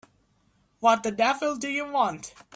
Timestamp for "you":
1.69-1.85